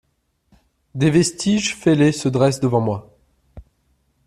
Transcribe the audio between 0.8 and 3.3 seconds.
Des vestiges fêlés se dressent devant moi.